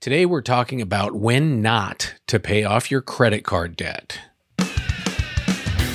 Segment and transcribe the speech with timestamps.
[0.00, 4.20] Today, we're talking about when not to pay off your credit card debt.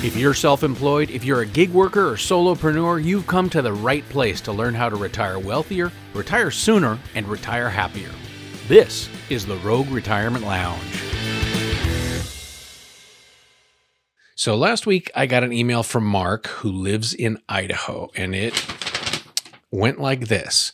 [0.04, 3.72] If you're self employed, if you're a gig worker or solopreneur, you've come to the
[3.72, 8.10] right place to learn how to retire wealthier, retire sooner, and retire happier.
[8.68, 11.02] This is the Rogue Retirement Lounge.
[14.34, 18.66] So, last week I got an email from Mark who lives in Idaho, and it
[19.70, 20.72] went like this.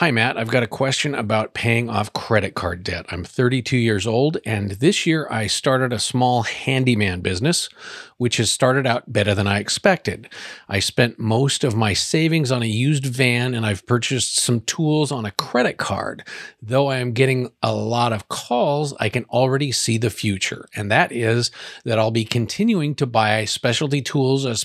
[0.00, 0.38] Hi, Matt.
[0.38, 3.04] I've got a question about paying off credit card debt.
[3.10, 7.68] I'm 32 years old, and this year I started a small handyman business,
[8.16, 10.30] which has started out better than I expected.
[10.70, 15.12] I spent most of my savings on a used van, and I've purchased some tools
[15.12, 16.26] on a credit card.
[16.62, 20.90] Though I am getting a lot of calls, I can already see the future, and
[20.90, 21.50] that is
[21.84, 24.64] that I'll be continuing to buy specialty tools as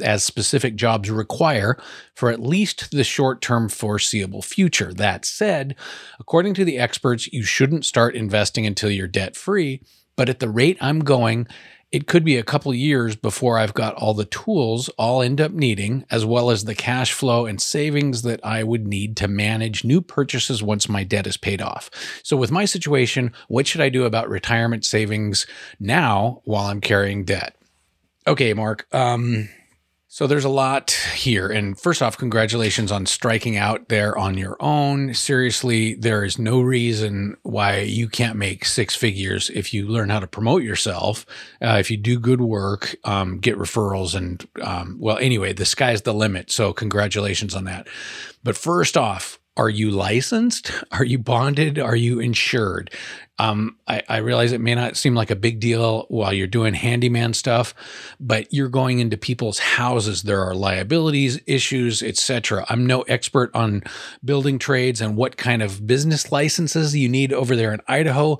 [0.00, 1.76] as specific jobs require
[2.14, 4.67] for at least the short term foreseeable future.
[4.70, 5.76] That said,
[6.18, 9.82] according to the experts, you shouldn't start investing until you're debt free.
[10.16, 11.46] But at the rate I'm going,
[11.90, 15.52] it could be a couple years before I've got all the tools I'll end up
[15.52, 19.84] needing, as well as the cash flow and savings that I would need to manage
[19.84, 21.88] new purchases once my debt is paid off.
[22.22, 25.46] So, with my situation, what should I do about retirement savings
[25.80, 27.56] now while I'm carrying debt?
[28.26, 28.86] Okay, Mark.
[28.92, 29.48] Um,
[30.18, 31.46] so there's a lot here.
[31.46, 35.14] And first off, congratulations on striking out there on your own.
[35.14, 40.18] Seriously, there is no reason why you can't make six figures if you learn how
[40.18, 41.24] to promote yourself,
[41.62, 46.02] uh, if you do good work, um, get referrals, and um, well, anyway, the sky's
[46.02, 46.50] the limit.
[46.50, 47.86] So congratulations on that.
[48.42, 50.72] But first off, are you licensed?
[50.90, 51.78] Are you bonded?
[51.78, 52.92] Are you insured?
[53.38, 56.74] Um, I, I, realize it may not seem like a big deal while you're doing
[56.74, 57.72] handyman stuff,
[58.18, 60.22] but you're going into people's houses.
[60.22, 62.66] There are liabilities, issues, etc.
[62.68, 63.84] I'm no expert on
[64.24, 68.38] building trades and what kind of business licenses you need over there in Idaho,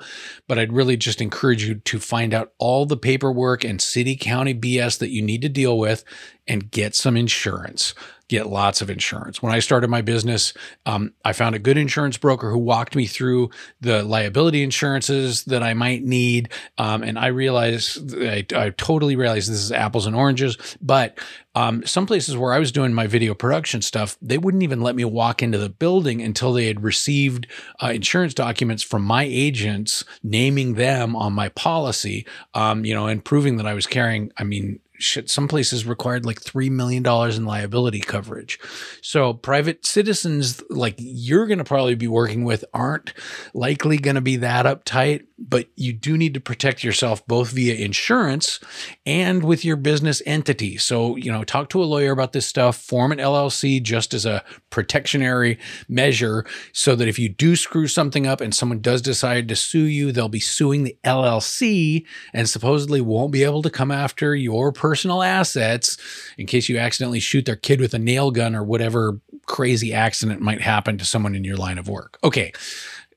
[0.49, 4.55] but I'd really just encourage you to find out all the paperwork and city county
[4.55, 6.03] BS that you need to deal with
[6.49, 7.95] and get some insurance
[8.29, 9.43] get lots of insurance.
[9.43, 10.53] When I started my business,
[10.85, 13.51] um, I found a good insurance broker who walked me through
[13.81, 14.63] the liability
[14.97, 16.51] that I might need.
[16.79, 20.57] Um, and I realize, I, I, totally realized this is apples and oranges.
[20.81, 21.19] But
[21.55, 24.95] um, some places where I was doing my video production stuff, they wouldn't even let
[24.95, 27.47] me walk into the building until they had received
[27.83, 33.25] uh, insurance documents from my agents naming them on my policy, um, you know, and
[33.25, 37.45] proving that I was carrying, I mean, shit, some places required like $3 million in
[37.45, 38.59] liability coverage.
[39.01, 43.15] So private citizens like you're going to probably be working with aren't
[43.55, 47.75] likely going to be that uptight but you do need to protect yourself both via
[47.75, 48.59] insurance
[49.07, 50.77] and with your business entity.
[50.77, 54.27] So, you know, talk to a lawyer about this stuff, form an LLC just as
[54.27, 59.49] a protectionary measure so that if you do screw something up and someone does decide
[59.49, 63.93] to sue you, they'll be suing the LLC and supposedly won't be able to come
[63.93, 65.97] after your personal assets
[66.37, 70.41] in case you accidentally shoot their kid with a nail gun or whatever crazy accident
[70.41, 72.19] might happen to someone in your line of work.
[72.25, 72.53] Okay.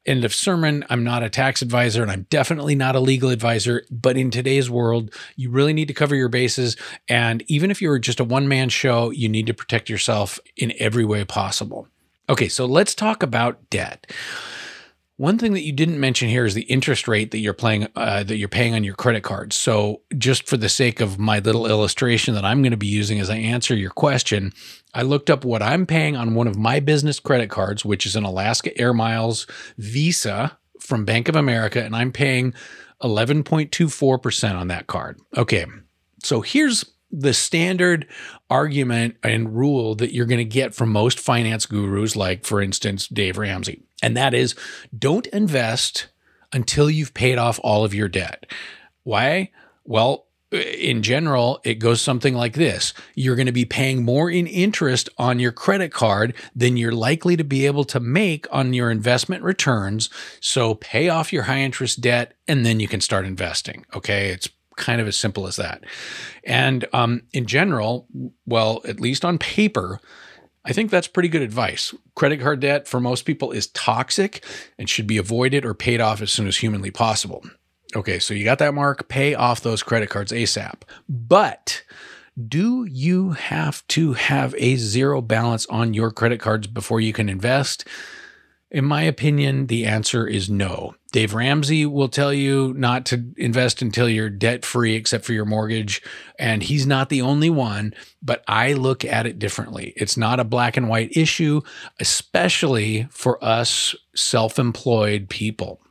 [0.06, 0.84] End of sermon.
[0.90, 3.86] I'm not a tax advisor and I'm definitely not a legal advisor.
[3.92, 6.76] But in today's world, you really need to cover your bases.
[7.08, 10.74] And even if you're just a one man show, you need to protect yourself in
[10.80, 11.88] every way possible.
[12.30, 14.12] Okay, so let's talk about debt.
[15.22, 18.24] One thing that you didn't mention here is the interest rate that you're playing uh,
[18.24, 19.56] that you're paying on your credit cards.
[19.56, 23.20] So, just for the sake of my little illustration that I'm going to be using
[23.20, 24.52] as I answer your question,
[24.96, 28.16] I looked up what I'm paying on one of my business credit cards, which is
[28.16, 29.46] an Alaska Air Miles
[29.78, 32.56] Visa from Bank of America, and I'm paying
[33.04, 35.20] 11.24% on that card.
[35.38, 35.68] Okay.
[36.24, 38.08] So, here's the standard
[38.50, 43.08] argument and rule that you're going to get from most finance gurus, like, for instance,
[43.08, 43.84] Dave Ramsey.
[44.02, 44.56] And that is
[44.98, 46.08] don't invest
[46.54, 48.46] until you've paid off all of your debt.
[49.04, 49.52] Why?
[49.84, 54.48] Well, in general, it goes something like this You're going to be paying more in
[54.48, 58.92] interest on your credit card than you're likely to be able to make on your
[58.92, 60.10] investment returns.
[60.42, 63.86] So pay off your high interest debt and then you can start investing.
[63.96, 64.30] Okay.
[64.30, 64.50] It's
[64.82, 65.86] kind of as simple as that.
[66.44, 68.08] And um, in general,
[68.46, 70.02] well, at least on paper,
[70.66, 71.94] I think that's pretty good advice.
[72.16, 74.44] Credit card debt for most people is toxic
[74.78, 77.44] and should be avoided or paid off as soon as humanly possible.
[77.96, 80.84] Okay, so you got that mark, pay off those credit cards ASAP.
[81.10, 81.84] But
[82.48, 87.30] do you have to have a zero balance on your credit cards before you can
[87.30, 87.86] invest?
[88.72, 90.96] In my opinion, the answer is no.
[91.12, 95.44] Dave Ramsey will tell you not to invest until you're debt free, except for your
[95.44, 96.02] mortgage.
[96.40, 99.92] And he's not the only one, but I look at it differently.
[99.98, 101.62] It's not a black and white issue,
[102.00, 105.82] especially for us self employed people.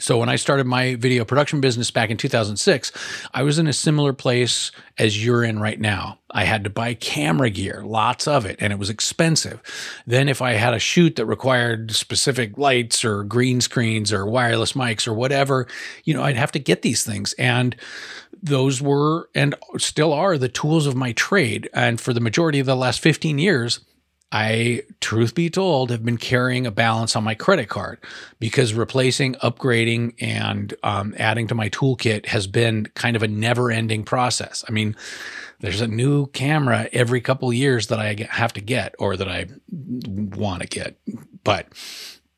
[0.00, 2.92] So when I started my video production business back in 2006,
[3.34, 6.18] I was in a similar place as you're in right now.
[6.30, 9.60] I had to buy camera gear, lots of it, and it was expensive.
[10.06, 14.72] Then if I had a shoot that required specific lights or green screens or wireless
[14.72, 15.66] mics or whatever,
[16.04, 17.76] you know, I'd have to get these things and
[18.42, 21.68] those were and still are the tools of my trade.
[21.74, 23.80] And for the majority of the last 15 years,
[24.32, 27.98] I, truth be told, have been carrying a balance on my credit card
[28.38, 33.72] because replacing, upgrading, and um, adding to my toolkit has been kind of a never
[33.72, 34.64] ending process.
[34.68, 34.94] I mean,
[35.58, 39.46] there's a new camera every couple years that I have to get or that I
[39.68, 40.96] want to get.
[41.42, 41.66] But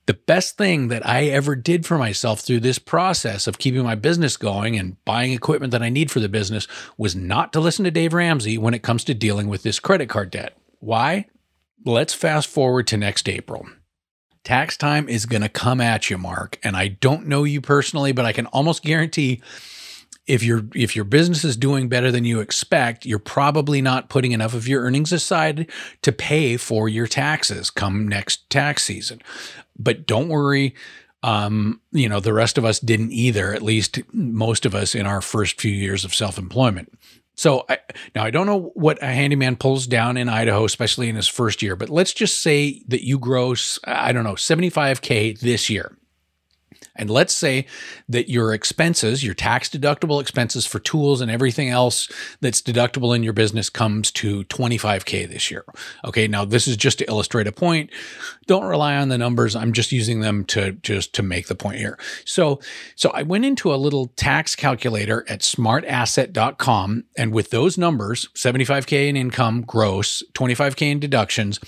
[0.06, 3.94] the best thing that I ever did for myself through this process of keeping my
[3.94, 6.66] business going and buying equipment that I need for the business
[6.96, 10.08] was not to listen to Dave Ramsey when it comes to dealing with this credit
[10.08, 10.56] card debt.
[10.80, 11.26] Why?
[11.84, 13.66] Let's fast forward to next April.
[14.44, 18.12] Tax time is going to come at you, Mark, and I don't know you personally,
[18.12, 19.40] but I can almost guarantee
[20.26, 24.32] if your if your business is doing better than you expect, you're probably not putting
[24.32, 25.70] enough of your earnings aside
[26.02, 29.20] to pay for your taxes come next tax season.
[29.78, 30.74] But don't worry,
[31.22, 35.06] um, you know, the rest of us didn't either, at least most of us in
[35.06, 36.92] our first few years of self-employment.
[37.42, 37.78] So I,
[38.14, 41.60] now I don't know what a handyman pulls down in Idaho, especially in his first
[41.60, 45.96] year, but let's just say that you gross, I don't know, 75K this year.
[46.96, 47.66] And let's say
[48.08, 52.10] that your expenses, your tax deductible expenses for tools and everything else
[52.40, 55.64] that's deductible in your business comes to 25K this year.
[56.04, 56.28] Okay.
[56.28, 57.90] Now this is just to illustrate a point.
[58.46, 59.56] Don't rely on the numbers.
[59.56, 61.98] I'm just using them to just to make the point here.
[62.24, 62.60] So,
[62.96, 67.04] so I went into a little tax calculator at smartasset.com.
[67.16, 71.60] And with those numbers, 75K in income gross, 25K in deductions,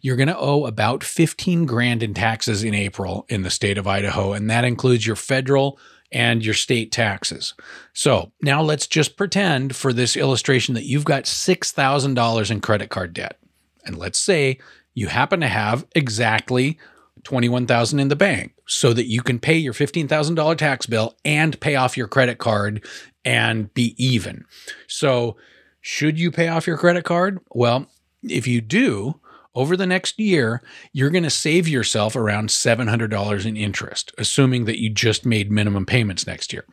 [0.00, 3.86] you're going to owe about 15 grand in taxes in April in the state of
[3.86, 4.32] Idaho.
[4.32, 5.78] And that includes your federal
[6.12, 7.54] and your state taxes.
[7.92, 13.12] So now let's just pretend for this illustration that you've got $6,000 in credit card
[13.12, 13.38] debt.
[13.84, 14.58] And let's say
[14.94, 16.78] you happen to have exactly
[17.24, 21.76] 21,000 in the bank so that you can pay your $15,000 tax bill and pay
[21.76, 22.84] off your credit card
[23.24, 24.44] and be even.
[24.86, 25.36] So,
[25.82, 27.40] should you pay off your credit card?
[27.50, 27.86] Well,
[28.22, 29.19] if you do,
[29.54, 30.62] over the next year,
[30.92, 35.86] you're going to save yourself around $700 in interest, assuming that you just made minimum
[35.86, 36.64] payments next year.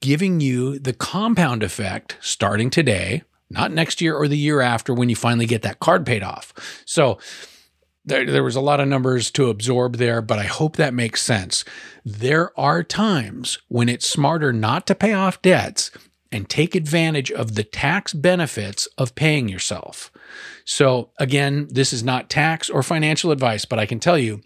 [0.00, 5.08] giving you the compound effect starting today, not next year or the year after when
[5.08, 6.52] you finally get that card paid off.
[6.84, 7.18] So,
[8.04, 11.22] there, there was a lot of numbers to absorb there, but I hope that makes
[11.22, 11.64] sense.
[12.04, 15.90] There are times when it's smarter not to pay off debts
[16.32, 20.10] and take advantage of the tax benefits of paying yourself.
[20.64, 24.42] So, again, this is not tax or financial advice, but I can tell you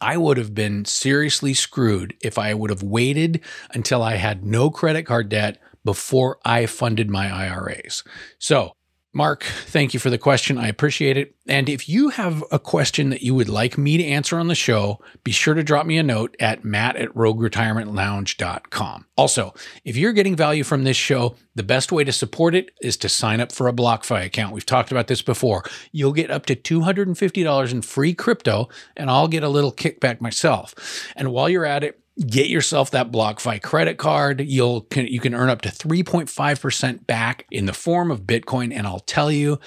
[0.00, 3.40] I would have been seriously screwed if I would have waited
[3.70, 8.04] until I had no credit card debt before I funded my IRAs.
[8.38, 8.72] So,
[9.12, 10.58] Mark, thank you for the question.
[10.58, 11.34] I appreciate it.
[11.48, 14.54] And if you have a question that you would like me to answer on the
[14.54, 19.06] show, be sure to drop me a note at matt at rogueretirementlounge.com.
[19.16, 19.54] Also,
[19.86, 23.08] if you're getting value from this show, the best way to support it is to
[23.08, 24.52] sign up for a BlockFi account.
[24.52, 25.64] We've talked about this before.
[25.92, 30.74] You'll get up to $250 in free crypto, and I'll get a little kickback myself.
[31.16, 34.40] And while you're at it, get yourself that BlockFi credit card.
[34.40, 38.72] You'll can, you can earn up to 3.5% back in the form of Bitcoin.
[38.72, 39.58] And I'll tell you,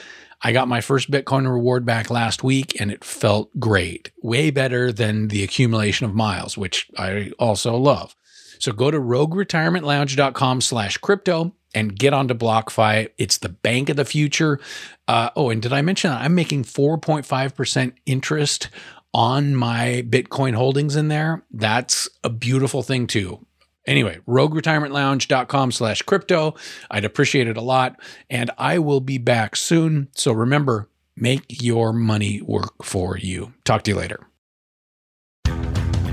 [0.41, 4.11] I got my first Bitcoin reward back last week and it felt great.
[4.23, 8.15] Way better than the accumulation of miles, which I also love.
[8.57, 13.09] So go to rogueretirementlounge.com slash crypto and get onto BlockFi.
[13.17, 14.59] It's the bank of the future.
[15.07, 18.69] Uh, oh, and did I mention I'm making 4.5% interest
[19.13, 23.45] on my Bitcoin holdings in there, that's a beautiful thing too.
[23.87, 26.55] Anyway, rogueretirementlounge.com slash crypto.
[26.91, 27.99] I'd appreciate it a lot.
[28.29, 30.09] And I will be back soon.
[30.15, 33.53] So remember, make your money work for you.
[33.65, 34.27] Talk to you later.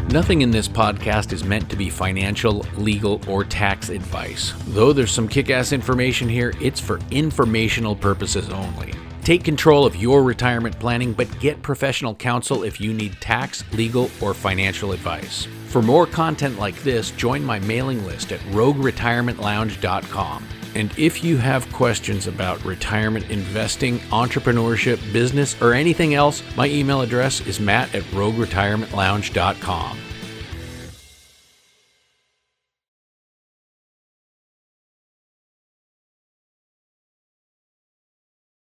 [0.09, 4.55] Nothing in this podcast is meant to be financial, legal, or tax advice.
[4.69, 8.95] Though there's some kick ass information here, it's for informational purposes only.
[9.26, 14.09] Take control of your retirement planning, but get professional counsel if you need tax, legal,
[14.21, 15.49] or financial advice.
[15.66, 20.47] For more content like this, join my mailing list at rogueretirementlounge.com.
[20.76, 27.00] And if you have questions about retirement investing, entrepreneurship, business, or anything else, my email
[27.00, 30.05] address is matt at rogueretirementlounge.com.